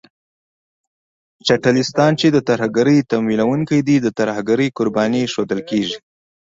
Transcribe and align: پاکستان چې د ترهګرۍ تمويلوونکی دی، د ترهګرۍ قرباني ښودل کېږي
پاکستان 1.65 2.11
چې 2.19 2.27
د 2.31 2.37
ترهګرۍ 2.49 2.97
تمويلوونکی 3.11 3.79
دی، 3.87 3.95
د 4.01 4.07
ترهګرۍ 4.19 4.67
قرباني 4.77 5.23
ښودل 5.33 5.59
کېږي 5.69 5.97